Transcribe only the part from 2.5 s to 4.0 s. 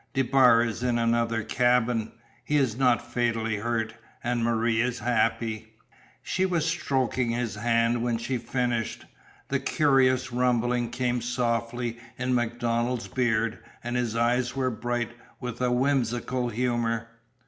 is not fatally hurt,